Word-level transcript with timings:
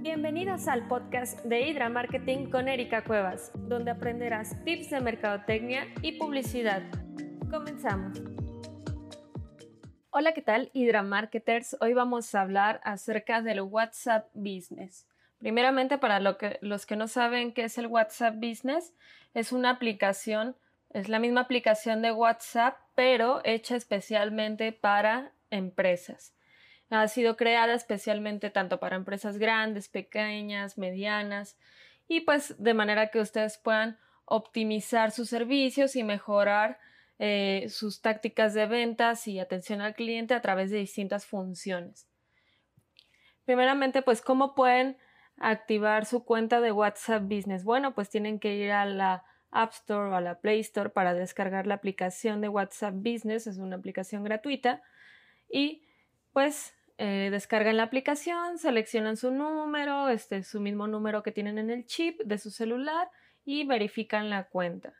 Bienvenidos 0.00 0.68
al 0.68 0.86
podcast 0.86 1.44
de 1.44 1.60
Hydra 1.60 1.88
Marketing 1.88 2.50
con 2.50 2.68
Erika 2.68 3.02
Cuevas, 3.02 3.50
donde 3.54 3.90
aprenderás 3.90 4.62
tips 4.64 4.90
de 4.90 5.00
mercadotecnia 5.00 5.88
y 6.02 6.12
publicidad. 6.12 6.84
Comenzamos. 7.50 8.22
Hola, 10.10 10.34
¿qué 10.34 10.42
tal 10.42 10.70
Hydra 10.72 11.02
Marketers? 11.02 11.76
Hoy 11.80 11.94
vamos 11.94 12.32
a 12.36 12.42
hablar 12.42 12.80
acerca 12.84 13.42
del 13.42 13.60
WhatsApp 13.60 14.28
Business. 14.34 15.08
Primeramente, 15.38 15.98
para 15.98 16.20
los 16.20 16.86
que 16.86 16.96
no 16.96 17.08
saben 17.08 17.52
qué 17.52 17.64
es 17.64 17.76
el 17.76 17.88
WhatsApp 17.88 18.36
Business, 18.36 18.94
es 19.34 19.50
una 19.50 19.70
aplicación, 19.70 20.54
es 20.90 21.08
la 21.08 21.18
misma 21.18 21.40
aplicación 21.40 22.02
de 22.02 22.12
WhatsApp, 22.12 22.76
pero 22.94 23.40
hecha 23.42 23.74
especialmente 23.74 24.70
para 24.70 25.32
empresas 25.50 26.37
ha 26.90 27.06
sido 27.08 27.36
creada 27.36 27.74
especialmente 27.74 28.50
tanto 28.50 28.80
para 28.80 28.96
empresas 28.96 29.38
grandes, 29.38 29.88
pequeñas, 29.88 30.78
medianas 30.78 31.58
y 32.08 32.20
pues 32.20 32.54
de 32.58 32.74
manera 32.74 33.08
que 33.08 33.20
ustedes 33.20 33.58
puedan 33.58 33.98
optimizar 34.24 35.10
sus 35.10 35.28
servicios 35.28 35.96
y 35.96 36.04
mejorar 36.04 36.78
eh, 37.18 37.66
sus 37.68 38.00
tácticas 38.00 38.54
de 38.54 38.66
ventas 38.66 39.26
y 39.26 39.40
atención 39.40 39.80
al 39.80 39.94
cliente 39.94 40.34
a 40.34 40.40
través 40.40 40.70
de 40.70 40.78
distintas 40.78 41.26
funciones. 41.26 42.06
Primeramente, 43.44 44.02
pues, 44.02 44.20
¿cómo 44.20 44.54
pueden 44.54 44.98
activar 45.38 46.04
su 46.04 46.24
cuenta 46.24 46.60
de 46.60 46.70
WhatsApp 46.70 47.22
Business? 47.22 47.64
Bueno, 47.64 47.94
pues 47.94 48.08
tienen 48.10 48.38
que 48.38 48.54
ir 48.54 48.70
a 48.70 48.84
la 48.84 49.24
App 49.50 49.72
Store 49.72 50.10
o 50.10 50.14
a 50.14 50.20
la 50.20 50.38
Play 50.40 50.60
Store 50.60 50.90
para 50.90 51.14
descargar 51.14 51.66
la 51.66 51.74
aplicación 51.74 52.40
de 52.40 52.48
WhatsApp 52.48 52.94
Business, 52.94 53.46
es 53.46 53.58
una 53.58 53.76
aplicación 53.76 54.22
gratuita, 54.22 54.82
y 55.50 55.88
pues 56.32 56.77
eh, 56.98 57.28
descargan 57.30 57.76
la 57.76 57.84
aplicación, 57.84 58.58
seleccionan 58.58 59.16
su 59.16 59.30
número, 59.30 60.08
este, 60.08 60.42
su 60.42 60.60
mismo 60.60 60.88
número 60.88 61.22
que 61.22 61.30
tienen 61.30 61.56
en 61.58 61.70
el 61.70 61.86
chip 61.86 62.20
de 62.24 62.38
su 62.38 62.50
celular 62.50 63.08
y 63.44 63.64
verifican 63.64 64.30
la 64.30 64.48
cuenta. 64.48 64.94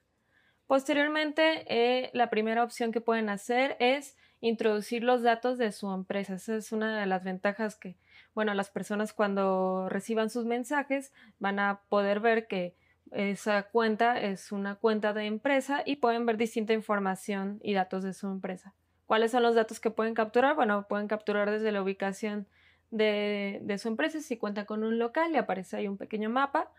Posteriormente, 0.69 1.64
eh, 1.66 2.10
la 2.14 2.30
primera 2.30 2.62
opción 2.62 2.92
que 2.92 3.00
pueden 3.00 3.28
hacer 3.28 3.76
es 3.80 4.16
introducir 4.41 5.02
los 5.02 5.22
datos 5.22 5.58
de 5.58 5.72
su 5.72 5.91
empresa. 5.91 6.34
Esa 6.34 6.56
es 6.56 6.70
una 6.70 7.00
de 7.00 7.06
las 7.06 7.24
ventajas 7.24 7.74
que, 7.74 7.96
bueno, 8.32 8.54
las 8.54 8.70
personas 8.70 9.12
cuando 9.12 9.88
reciban 9.88 10.30
sus 10.30 10.44
mensajes 10.44 11.12
van 11.41 11.58
a 11.58 11.80
poder 11.88 12.20
ver 12.20 12.46
que 12.46 12.76
esa 13.10 13.64
cuenta 13.64 14.20
es 14.20 14.52
una 14.52 14.76
cuenta 14.76 15.12
de 15.12 15.24
empresa 15.24 15.82
y 15.84 15.96
pueden 15.96 16.26
ver 16.26 16.36
distinta 16.36 16.74
información 16.74 17.58
y 17.62 17.74
datos 17.74 18.04
de 18.04 18.12
su 18.12 18.28
empresa. 18.28 18.74
¿Cuáles 19.08 19.30
son 19.30 19.42
los 19.42 19.54
datos 19.54 19.80
que 19.80 19.88
pueden 19.88 20.12
capturar? 20.12 20.54
Bueno, 20.54 20.86
pueden 20.86 21.08
capturar 21.08 21.50
desde 21.50 21.72
la 21.72 21.80
ubicación 21.80 22.46
de, 22.90 23.76
su 23.80 23.88
empresa. 23.88 24.20
Si 24.20 24.36
cuenta 24.36 24.66
con 24.66 24.84
un 24.84 24.98
local, 24.98 25.32
le 25.32 25.38
aparece 25.38 25.78
ahí 25.78 25.88
un 25.88 25.96
pequeño 25.96 26.28
mapa. 26.28 26.70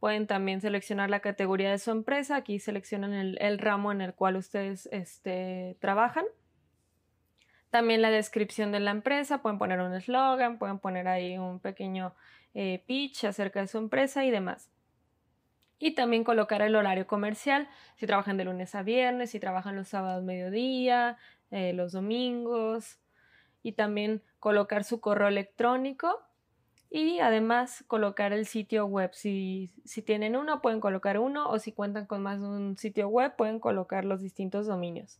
Pueden 0.00 0.26
también 0.26 0.60
seleccionar 0.60 1.10
la 1.10 1.20
categoría 1.20 1.70
de 1.70 1.78
su 1.78 1.92
empresa. 1.92 2.34
Aquí 2.34 2.58
seleccionan 2.58 3.12
el, 3.12 3.58
ramo 3.60 3.92
en 3.92 4.00
el 4.00 4.14
cual 4.14 4.34
ustedes 4.34 4.88
este, 4.90 5.76
trabajan. 5.80 6.24
También 7.70 8.02
la 8.02 8.10
descripción 8.10 8.72
de 8.72 8.80
la 8.80 8.90
empresa. 8.90 9.40
Pueden 9.40 9.58
poner 9.58 9.80
un 9.80 9.94
eslogan, 9.94 10.58
pueden 10.58 10.80
poner 10.80 11.06
ahí 11.06 11.38
un 11.38 11.60
pequeño 11.60 12.16
eh, 12.54 12.82
pitch 12.88 13.26
acerca 13.26 13.60
de 13.60 13.68
su 13.68 13.78
empresa 13.78 14.24
y 14.24 14.32
demás. 14.32 14.72
Y 15.78 15.90
también 15.90 16.24
colocar 16.24 16.62
el 16.62 16.74
horario 16.74 17.06
comercial, 17.06 17.68
si 17.96 18.06
trabajan 18.06 18.38
de 18.38 18.44
lunes 18.44 18.74
a 18.74 18.82
viernes, 18.82 19.30
si 19.30 19.40
trabajan 19.40 19.76
los 19.76 19.88
sábados 19.88 20.24
mediodía, 20.24 21.18
eh, 21.50 21.72
los 21.72 21.92
domingos 21.92 22.98
y 23.62 23.72
también 23.72 24.22
colocar 24.38 24.84
su 24.84 25.00
correo 25.00 25.28
electrónico 25.28 26.22
y 26.90 27.18
además 27.18 27.84
colocar 27.88 28.32
el 28.32 28.46
sitio 28.46 28.86
web. 28.86 29.10
Si, 29.12 29.72
si, 29.84 30.02
tienen 30.02 30.36
uno, 30.36 30.62
pueden 30.62 30.80
colocar 30.80 31.18
uno 31.18 31.48
o 31.48 31.58
si 31.58 31.72
cuentan 31.72 32.06
con 32.06 32.22
más 32.22 32.40
de 32.40 32.46
un 32.46 32.76
sitio 32.76 33.08
web, 33.08 33.34
pueden 33.36 33.58
colocar 33.58 34.04
los 34.04 34.20
distintos 34.20 34.66
dominios. 34.66 35.18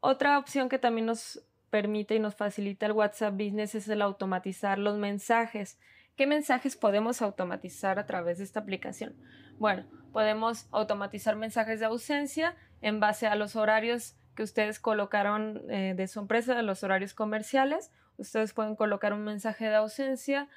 Otra 0.00 0.38
opción 0.38 0.68
que 0.68 0.78
también 0.78 1.06
nos 1.06 1.44
permite 1.70 2.16
y 2.16 2.18
nos 2.18 2.34
facilita 2.34 2.86
el 2.86 2.92
WhatsApp 2.92 3.34
Business 3.34 3.74
es 3.74 3.88
el 3.88 4.02
automatizar 4.02 4.78
los 4.78 4.98
mensajes. 4.98 5.78
¿Qué 6.16 6.26
mensajes 6.26 6.76
podemos 6.76 7.22
automatizar 7.22 7.98
a 7.98 8.04
través 8.06 8.38
de 8.38 8.44
esta 8.44 8.60
aplicación? 8.60 9.14
Bueno, 9.58 9.86
podemos 10.12 10.66
automatizar 10.72 11.36
mensajes 11.36 11.80
de 11.80 11.86
ausencia 11.86 12.56
en 12.82 13.00
base 13.00 13.26
a 13.26 13.36
los 13.36 13.56
horarios 13.56 14.16
que 14.34 14.42
ustedes 14.42 14.80
colocaron 14.80 15.62
eh, 15.70 15.94
de 15.96 16.08
su 16.08 16.20
empresa, 16.20 16.60
los 16.62 16.82
horarios 16.82 17.14
comerciales. 17.14 17.90
Ustedes 18.16 18.52
pueden 18.52 18.76
colocar 18.76 19.12
un 19.12 19.24
mensaje 19.24 19.66
de 19.66 19.76
ausencia. 19.76 20.48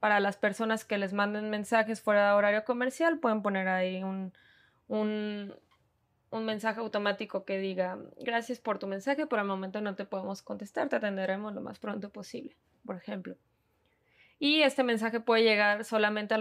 Para 0.00 0.20
las 0.20 0.36
personas 0.36 0.84
que 0.84 0.98
les 0.98 1.12
manden 1.12 1.50
mensajes 1.50 2.00
fuera 2.00 2.28
de 2.28 2.32
horario 2.32 2.64
comercial, 2.64 3.18
pueden 3.18 3.42
poner 3.42 3.66
ahí 3.66 4.04
un, 4.04 4.32
un, 4.88 5.54
mensaje 6.30 6.80
automático 6.80 7.44
que 7.44 7.58
diga, 7.58 7.98
gracias 8.20 8.60
por 8.60 8.78
tu 8.78 8.86
mensaje, 8.86 9.26
por 9.26 9.40
el 9.40 9.44
momento 9.44 9.80
no 9.80 9.96
te 9.96 10.04
podemos 10.04 10.42
contestar, 10.42 10.88
te 10.88 10.96
atenderemos 10.96 11.52
lo 11.52 11.60
más 11.60 11.80
pronto 11.80 12.10
posible, 12.10 12.56
por 12.86 12.96
ejemplo. 12.96 13.36
Y 14.38 14.62
este 14.62 14.84
mensaje 14.84 15.18
puede 15.18 15.42
llegar 15.42 15.84
solamente 15.84 16.34
a, 16.34 16.38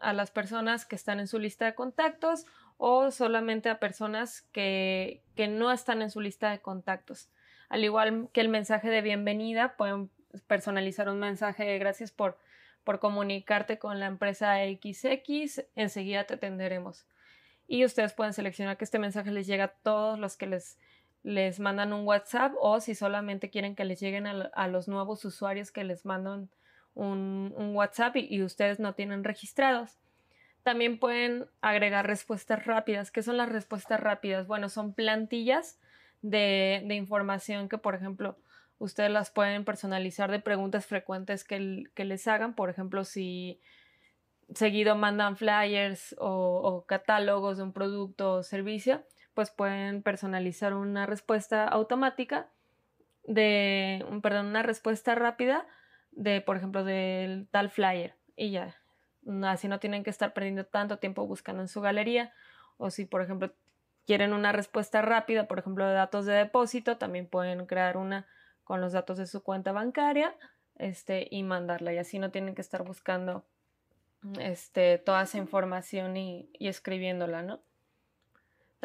a 0.00 0.12
las 0.14 0.30
personas 0.30 0.86
que 0.86 0.96
están 0.96 1.20
en 1.20 1.26
su 1.26 1.38
lista 1.38 1.66
de 1.66 1.74
contactos 1.74 2.46
o 2.78 3.10
solamente 3.10 3.68
a 3.68 3.78
personas 3.78 4.42
que, 4.52 5.22
que 5.34 5.48
no 5.48 5.72
están 5.72 6.02
en 6.02 6.10
su 6.10 6.20
lista 6.20 6.50
de 6.50 6.60
contactos. 6.60 7.30
Al 7.68 7.84
igual 7.84 8.28
que 8.32 8.40
el 8.40 8.48
mensaje 8.48 8.90
de 8.90 9.02
bienvenida, 9.02 9.76
pueden 9.76 10.10
personalizar 10.46 11.08
un 11.08 11.18
mensaje 11.18 11.64
de 11.64 11.78
gracias 11.78 12.12
por, 12.12 12.38
por 12.84 13.00
comunicarte 13.00 13.78
con 13.78 13.98
la 13.98 14.06
empresa 14.06 14.56
XX, 14.56 15.64
enseguida 15.74 16.24
te 16.24 16.34
atenderemos. 16.34 17.06
Y 17.68 17.84
ustedes 17.84 18.12
pueden 18.12 18.32
seleccionar 18.32 18.76
que 18.76 18.84
este 18.84 18.98
mensaje 18.98 19.30
les 19.30 19.46
llegue 19.46 19.62
a 19.62 19.68
todos 19.68 20.18
los 20.18 20.36
que 20.36 20.46
les, 20.46 20.78
les 21.24 21.58
mandan 21.58 21.92
un 21.92 22.06
WhatsApp 22.06 22.52
o 22.60 22.78
si 22.78 22.94
solamente 22.94 23.50
quieren 23.50 23.74
que 23.74 23.84
les 23.84 23.98
lleguen 23.98 24.26
a, 24.26 24.68
los 24.68 24.86
nuevos 24.86 25.24
usuarios 25.24 25.72
que 25.72 25.82
les 25.82 26.04
mandan 26.04 26.48
un, 26.94 27.52
WhatsApp 27.74 28.16
y, 28.16 28.42
ustedes 28.42 28.78
no 28.78 28.94
tienen 28.94 29.24
registrados. 29.24 29.98
También 30.66 30.98
pueden 30.98 31.46
agregar 31.60 32.08
respuestas 32.08 32.66
rápidas. 32.66 33.12
¿Qué 33.12 33.22
son 33.22 33.36
las 33.36 33.48
respuestas 33.48 34.00
rápidas? 34.00 34.48
Bueno, 34.48 34.68
son 34.68 34.94
plantillas 34.94 35.78
de, 36.22 36.84
información 36.90 37.68
que, 37.68 37.78
por 37.78 37.94
ejemplo, 37.94 38.36
ustedes 38.80 39.12
las 39.12 39.30
pueden 39.30 39.64
personalizar 39.64 40.28
de 40.28 40.40
preguntas 40.40 40.84
frecuentes 40.84 41.44
que, 41.44 41.86
les 42.04 42.26
hagan. 42.26 42.56
Por 42.56 42.68
ejemplo, 42.68 43.04
si 43.04 43.60
seguido 44.54 44.96
mandan 44.96 45.36
flyers 45.36 46.16
o, 46.18 46.84
catálogos 46.88 47.58
de 47.58 47.62
un 47.62 47.72
producto 47.72 48.32
o 48.32 48.42
servicio, 48.42 49.04
pues 49.34 49.50
pueden 49.50 50.02
personalizar 50.02 50.74
una 50.74 51.06
respuesta 51.06 51.62
automática 51.68 52.48
de, 53.22 54.04
perdón, 54.20 54.46
una 54.46 54.64
respuesta 54.64 55.14
rápida 55.14 55.64
de, 56.10 56.40
por 56.40 56.56
ejemplo, 56.56 56.82
del 56.82 57.46
tal 57.52 57.70
flyer 57.70 58.16
y 58.34 58.50
ya, 58.50 58.74
Así 59.44 59.68
no 59.68 59.80
tienen 59.80 60.04
que 60.04 60.10
estar 60.10 60.32
perdiendo 60.32 60.66
tanto 60.66 60.98
tiempo 60.98 61.26
buscando 61.26 61.62
en 61.62 61.68
su 61.68 61.80
galería. 61.80 62.32
O 62.76 62.90
si, 62.90 63.04
por 63.04 63.22
ejemplo, 63.22 63.52
quieren 64.06 64.32
una 64.32 64.52
respuesta 64.52 65.02
rápida, 65.02 65.48
por 65.48 65.58
ejemplo, 65.58 65.86
de 65.86 65.94
datos 65.94 66.26
de 66.26 66.34
depósito, 66.34 66.96
también 66.96 67.26
pueden 67.26 67.66
crear 67.66 67.96
una 67.96 68.26
con 68.64 68.80
los 68.80 68.92
datos 68.92 69.18
de 69.18 69.26
su 69.26 69.42
cuenta 69.42 69.72
bancaria 69.72 70.34
este, 70.76 71.26
y 71.30 71.42
mandarla. 71.42 71.92
Y 71.92 71.98
así 71.98 72.18
no 72.18 72.30
tienen 72.30 72.54
que 72.54 72.62
estar 72.62 72.82
buscando 72.84 73.44
este, 74.40 74.98
toda 74.98 75.22
esa 75.22 75.38
información 75.38 76.16
y, 76.16 76.50
y 76.58 76.68
escribiéndola, 76.68 77.42
¿no? 77.42 77.60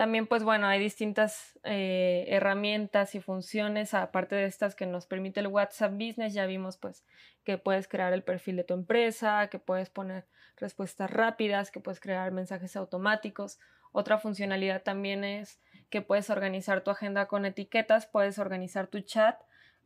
También, 0.02 0.26
pues 0.26 0.44
bueno, 0.44 0.66
hay 0.66 0.80
distintas 0.80 1.60
eh, 1.64 2.26
herramientas 2.30 3.14
y 3.14 3.22
funciones, 3.22 3.94
aparte 3.94 4.34
de 4.34 4.46
estas 4.46 4.74
que 4.74 4.88
nos 4.88 5.06
permite 5.06 5.42
el 5.42 5.46
WhatsApp 5.46 5.92
Business. 5.92 6.34
Ya 6.34 6.48
vimos 6.48 6.78
pues 6.78 7.06
que 7.44 7.60
puedes 7.60 7.88
crear 7.88 8.12
el 8.12 8.24
perfil 8.24 8.56
de 8.56 8.64
tu 8.64 8.74
empresa, 8.74 9.48
que 9.52 9.60
puedes 9.60 9.92
poner 9.92 10.26
respuestas 10.58 11.12
rápidas, 11.12 11.70
que 11.70 11.82
puedes 11.82 12.00
crear 12.00 12.32
mensajes 12.32 12.76
automáticos. 12.76 13.60
Otra 13.92 14.18
funcionalidad 14.18 14.82
también 14.82 15.24
es 15.24 15.62
que 15.92 16.02
puedes 16.02 16.32
organizar 16.32 16.82
tu 16.82 16.90
agenda 16.90 17.28
con 17.28 17.46
etiquetas, 17.46 18.08
puedes 18.08 18.40
organizar 18.40 18.88
tu 18.88 19.02
chat 19.02 19.40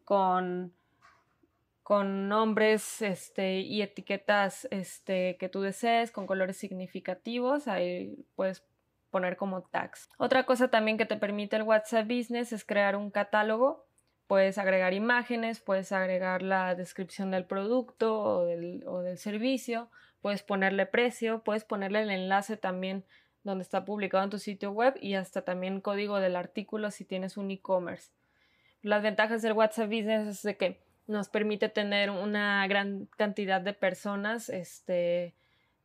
con, 0.06 0.72
con 1.84 2.30
nombres 2.30 3.02
este, 3.02 3.60
y 3.60 3.82
etiquetas 3.82 4.66
este, 4.72 5.36
que 5.36 5.50
tú 5.50 5.60
desees, 5.60 6.12
con 6.12 6.26
colores 6.26 6.56
significativos. 6.56 7.68
Ahí 7.68 8.26
puedes 8.38 8.64
poner 9.16 9.38
como 9.38 9.62
tags. 9.62 10.10
Otra 10.18 10.44
cosa 10.46 10.68
también 10.68 10.98
que 10.98 11.06
te 11.06 11.16
permite 11.16 11.56
el 11.56 11.64
WhatsApp 11.64 12.06
Business 12.06 12.52
es 12.52 12.66
crear 12.66 12.98
un 12.98 13.12
catálogo. 13.12 13.86
Puedes 14.28 14.58
agregar 14.58 14.94
imágenes, 14.94 15.62
puedes 15.62 15.94
agregar 15.94 16.42
la 16.42 16.76
descripción 16.76 17.32
del 17.32 17.46
producto 17.46 18.20
o 18.22 18.46
del, 18.46 18.84
o 18.86 19.04
del 19.04 19.18
servicio, 19.18 19.90
puedes 20.22 20.44
ponerle 20.44 20.86
precio, 20.86 21.44
puedes 21.46 21.64
ponerle 21.64 22.02
el 22.02 22.10
enlace 22.10 22.58
también 22.58 23.06
donde 23.46 23.62
está 23.62 23.86
publicado 23.86 24.26
en 24.26 24.32
tu 24.32 24.38
sitio 24.38 24.72
web 24.72 24.96
y 25.00 25.14
hasta 25.14 25.44
también 25.44 25.80
código 25.80 26.20
del 26.20 26.36
artículo 26.36 26.92
si 26.92 27.06
tienes 27.06 27.38
un 27.38 27.52
e-commerce. 27.52 28.12
Las 28.82 29.02
ventajas 29.02 29.42
del 29.42 29.54
WhatsApp 29.54 29.86
Business 29.86 30.28
es 30.28 30.42
de 30.42 30.58
que 30.58 30.82
nos 31.08 31.30
permite 31.30 31.70
tener 31.70 32.10
una 32.10 32.68
gran 32.68 33.06
cantidad 33.16 33.62
de 33.62 33.72
personas 33.72 34.50
este, 34.50 35.36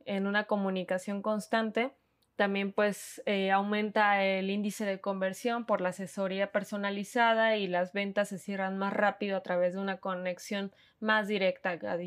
en 0.04 0.26
una 0.26 0.48
comunicación 0.48 1.22
constante. 1.22 1.92
También 2.40 2.72
pues 2.72 3.22
eh, 3.26 3.50
aumenta 3.50 4.24
el 4.24 4.48
índice 4.48 4.86
de 4.86 4.98
conversión 4.98 5.66
por 5.66 5.82
la 5.82 5.90
asesoría 5.90 6.50
personalizada 6.52 7.58
y 7.58 7.66
las 7.66 7.92
ventas 7.92 8.30
se 8.30 8.38
cierran 8.38 8.78
más 8.78 8.94
rápido 8.94 9.36
a 9.36 9.42
través 9.42 9.74
de 9.74 9.78
una 9.78 9.98
conexión 9.98 10.72
más 11.00 11.28
directa 11.28 11.72
a, 11.72 11.98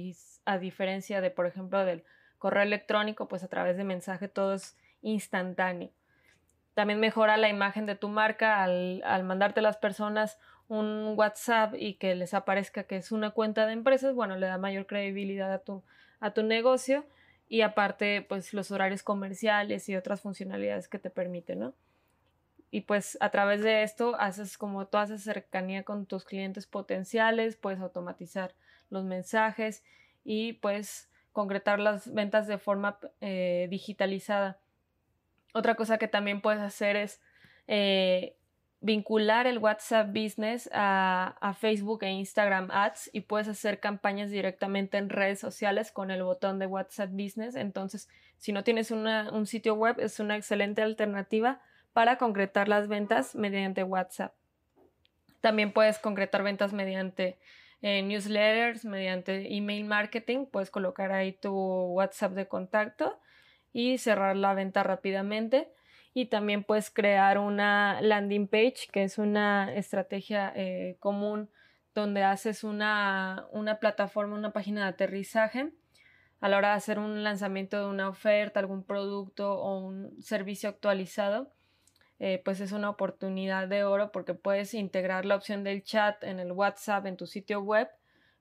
a 0.51 0.57
diferencia 0.57 1.21
de 1.21 1.29
por 1.29 1.45
ejemplo 1.45 1.85
del 1.85 2.03
correo 2.39 2.63
electrónico 2.63 3.27
pues 3.27 3.43
a 3.43 3.47
través 3.47 3.77
de 3.77 3.83
mensaje 3.83 4.27
todo 4.27 4.55
es 4.55 4.75
instantáneo. 5.03 5.91
También 6.73 6.99
mejora 6.99 7.37
la 7.37 7.49
imagen 7.49 7.85
de 7.85 7.93
tu 7.95 8.09
marca 8.09 8.63
al, 8.63 9.03
al 9.05 9.23
mandarte 9.23 9.59
a 9.59 9.61
las 9.63 9.77
personas 9.77 10.39
un 10.67 11.13
WhatsApp 11.15 11.75
y 11.77 11.93
que 11.93 12.15
les 12.15 12.33
aparezca 12.33 12.85
que 12.85 12.95
es 12.95 13.11
una 13.11 13.29
cuenta 13.29 13.67
de 13.67 13.73
empresas, 13.73 14.15
bueno, 14.15 14.35
le 14.35 14.47
da 14.47 14.57
mayor 14.57 14.87
credibilidad 14.87 15.53
a 15.53 15.59
tu, 15.59 15.83
a 16.19 16.31
tu 16.31 16.41
negocio 16.41 17.05
y 17.53 17.61
aparte, 17.61 18.23
pues 18.27 18.51
los 18.55 18.71
horarios 18.71 19.03
comerciales 19.03 19.87
y 19.87 19.95
otras 19.95 20.21
funcionalidades 20.21 20.87
que 20.87 20.97
te 20.97 21.11
permiten, 21.11 21.59
¿no? 21.59 21.75
Y 22.71 22.81
pues 22.81 23.15
a 23.21 23.29
través 23.29 23.61
de 23.61 23.83
esto 23.83 24.15
haces 24.19 24.57
como 24.57 24.87
toda 24.87 25.03
esa 25.03 25.19
cercanía 25.19 25.83
con 25.83 26.07
tus 26.07 26.25
clientes 26.25 26.65
potenciales, 26.65 27.55
puedes 27.55 27.79
automatizar 27.79 28.55
los 28.89 29.03
mensajes 29.03 29.83
y 30.23 30.53
pues 30.53 31.11
concretar 31.31 31.79
las 31.79 32.11
ventas 32.11 32.47
de 32.47 32.57
forma 32.57 32.97
eh, 33.21 33.67
digitalizada. 33.69 34.59
Otra 35.53 35.75
cosa 35.75 35.99
que 35.99 36.07
también 36.07 36.41
puedes 36.41 36.59
hacer 36.59 36.95
es 36.95 37.21
eh, 37.67 38.35
vincular 38.83 39.47
el 39.47 39.59
WhatsApp 39.59 40.09
Business 40.09 40.69
a, 40.73 41.55
Facebook 41.57 42.03
e 42.03 42.11
Instagram 42.11 42.69
Ads 42.69 43.09
y 43.13 43.21
puedes 43.21 43.47
hacer 43.47 43.79
campañas 43.79 44.29
directamente 44.29 44.97
en 44.97 45.09
redes 45.09 45.39
sociales 45.39 45.89
con 45.91 46.11
el 46.11 46.21
botón 46.21 46.59
de 46.59 46.65
WhatsApp 46.65 47.09
Business. 47.11 47.55
Entonces, 47.55 48.09
si 48.37 48.51
no 48.51 48.65
tienes 48.65 48.91
un 48.91 49.47
sitio 49.47 49.75
web, 49.75 50.01
es 50.01 50.19
una 50.19 50.35
excelente 50.35 50.81
alternativa 50.81 51.61
para 51.93 52.17
concretar 52.17 52.67
las 52.67 52.89
ventas 52.89 53.35
mediante 53.35 53.83
WhatsApp. 53.83 54.33
También 55.39 55.71
puedes 55.71 55.97
concretar 55.97 56.43
ventas 56.43 56.73
mediante 56.73 57.37
eh, 57.81 58.01
newsletters, 58.01 58.83
mediante 58.83 59.55
email 59.55 59.85
marketing. 59.85 60.45
Puedes 60.45 60.69
colocar 60.69 61.13
ahí 61.13 61.31
tu 61.31 61.53
WhatsApp 61.53 62.33
de 62.33 62.49
contacto 62.49 63.17
y 63.71 63.97
cerrar 63.97 64.35
la 64.35 64.53
venta 64.53 64.83
rápidamente 64.83 65.71
y 66.13 66.27
también 66.27 66.63
puedes 66.63 66.91
crear 66.91 67.37
una 67.37 68.01
landing 68.01 68.47
page, 68.47 68.87
que 68.91 69.03
es 69.03 69.17
una 69.17 69.73
estrategia 69.73 70.53
eh, 70.55 70.97
común 70.99 71.49
donde 71.95 72.23
haces 72.23 72.63
una, 72.63 73.47
una 73.51 73.79
plataforma, 73.79 74.35
una 74.35 74.51
página 74.51 74.83
de 74.83 74.87
aterrizaje 74.89 75.71
a 76.43 76.49
la 76.49 76.57
hora 76.57 76.69
de 76.69 76.75
hacer 76.75 76.99
un 76.99 77.23
lanzamiento 77.23 77.79
de 77.79 77.85
una 77.85 78.09
oferta, 78.09 78.59
algún 78.59 78.83
producto 78.83 79.53
o 79.53 79.79
un 79.79 80.21
servicio 80.21 80.67
actualizado, 80.67 81.53
eh, 82.19 82.41
pues 82.43 82.59
es 82.59 82.73
una 82.73 82.89
oportunidad 82.89 83.67
de 83.67 83.85
oro 83.85 84.11
porque 84.11 84.33
puedes 84.33 84.73
integrar 84.73 85.25
la 85.25 85.35
opción 85.35 85.63
del 85.63 85.83
chat 85.83 86.21
en 86.23 86.39
el 86.39 86.51
WhatsApp 86.51 87.05
en 87.05 87.17
tu 87.17 87.27
sitio 87.27 87.61
web 87.61 87.89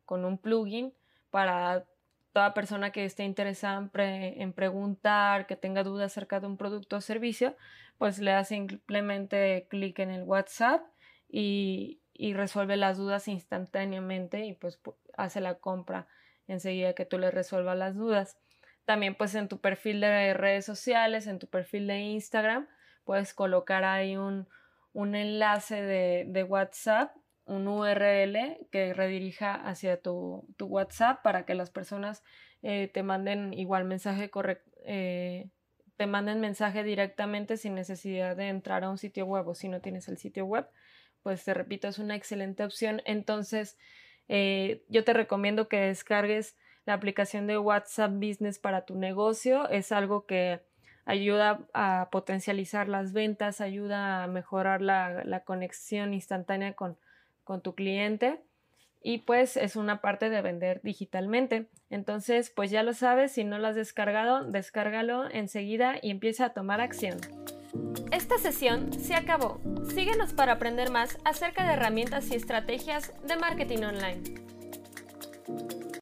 con 0.04 0.24
un 0.24 0.36
plugin 0.36 0.92
para 1.30 1.84
toda 2.32 2.54
persona 2.54 2.90
que 2.92 3.04
esté 3.04 3.24
interesada 3.24 3.90
en, 3.94 4.52
preguntar, 4.52 5.46
que 5.46 5.56
tenga 5.56 5.82
dudas 5.82 6.12
acerca 6.12 6.40
de 6.40 6.46
un 6.46 6.56
producto 6.56 6.96
o 6.96 7.00
servicio, 7.00 7.56
pues 7.98 8.18
le 8.18 8.32
hace 8.32 8.56
simplemente 8.56 9.66
clic 9.68 9.98
en 9.98 10.10
el 10.10 10.22
WhatsApp 10.22 10.82
y, 11.28 11.98
resuelve 12.34 12.76
las 12.76 12.98
dudas 12.98 13.26
instantáneamente 13.26 14.44
y 14.44 14.54
pues 14.54 14.78
hace 15.16 15.40
la 15.40 15.56
compra 15.56 16.06
enseguida 16.46 16.92
que 16.94 17.04
tú 17.04 17.18
le 17.18 17.32
resuelvas 17.32 17.76
las 17.76 17.96
dudas. 17.96 18.38
También 18.84 19.16
pues 19.16 19.34
en 19.34 19.48
tu 19.48 19.60
perfil 19.60 20.00
de 20.00 20.32
redes 20.32 20.64
sociales, 20.64 21.26
en 21.26 21.40
tu 21.40 21.48
perfil 21.48 21.88
de 21.88 21.98
Instagram, 21.98 22.68
puedes 23.04 23.34
colocar 23.34 23.82
ahí 23.82 24.16
un, 24.16 24.46
enlace 24.94 25.82
de, 25.82 26.24
de 26.28 26.44
WhatsApp 26.44 27.12
un 27.46 27.66
URL 27.68 28.66
que 28.70 28.94
redirija 28.94 29.54
hacia 29.54 30.00
tu, 30.00 30.46
WhatsApp 30.60 31.22
para 31.22 31.44
que 31.44 31.54
las 31.54 31.70
personas 31.70 32.22
eh, 32.62 32.88
te 32.92 33.02
manden 33.02 33.52
igual 33.52 33.84
mensaje 33.84 34.30
correcto. 34.30 34.70
Eh, 34.84 35.50
te 35.96 36.06
manden 36.06 36.40
mensaje 36.40 36.82
directamente 36.82 37.56
sin 37.56 37.74
necesidad 37.74 38.36
de 38.36 38.48
entrar 38.48 38.84
a 38.84 38.90
un 38.90 38.98
sitio 38.98 39.26
web 39.26 39.46
o 39.48 39.54
si 39.54 39.68
no 39.68 39.80
tienes 39.80 40.08
el 40.08 40.18
sitio 40.18 40.46
web, 40.46 40.66
pues 41.22 41.44
te 41.44 41.54
repito, 41.54 41.88
es 41.88 41.98
una 41.98 42.16
excelente 42.16 42.64
opción. 42.64 43.02
Entonces, 43.04 43.78
eh, 44.28 44.84
yo 44.88 45.04
te 45.04 45.12
recomiendo 45.12 45.68
que 45.68 45.80
descargues 45.80 46.56
la 46.86 46.94
aplicación 46.94 47.46
de 47.46 47.58
WhatsApp 47.58 48.12
Business 48.14 48.58
para 48.58 48.84
tu 48.84 48.96
negocio. 48.96 49.68
Es 49.68 49.92
algo 49.92 50.26
que 50.26 50.62
ayuda 51.04 51.66
a 51.74 52.08
potencializar 52.10 52.88
las 52.88 53.12
ventas, 53.12 53.60
ayuda 53.60 54.24
a 54.24 54.26
mejorar 54.28 54.80
la 54.80 55.42
conexión 55.44 56.14
instantánea 56.14 56.72
con, 56.74 56.96
con 57.44 57.62
tu 57.62 57.74
cliente 57.74 58.40
y 59.02 59.18
pues 59.18 59.56
es 59.56 59.76
una 59.76 60.00
parte 60.00 60.30
de 60.30 60.42
vender 60.42 60.80
digitalmente. 60.82 61.68
Entonces, 61.90 62.50
pues 62.50 62.70
ya 62.70 62.82
lo 62.82 62.94
sabes, 62.94 63.32
si 63.32 63.44
no 63.44 63.58
lo 63.58 63.68
has 63.68 63.76
descargado, 63.76 64.44
descárgalo 64.44 65.28
enseguida 65.30 65.96
y 66.00 66.10
empieza 66.10 66.46
a 66.46 66.52
tomar 66.54 66.80
acción. 66.80 67.18
Esta 68.12 68.38
sesión 68.38 68.92
se 68.92 69.14
acabó. 69.14 69.60
Síguenos 69.88 70.34
para 70.34 70.52
aprender 70.52 70.90
más 70.90 71.18
acerca 71.24 71.66
de 71.66 71.74
herramientas 71.74 72.30
y 72.30 72.34
estrategias 72.34 73.12
de 73.26 73.36
marketing 73.36 73.84
online. 73.84 74.22